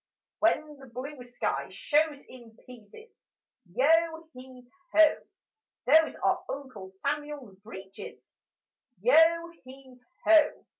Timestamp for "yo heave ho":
3.71-5.17, 8.99-10.65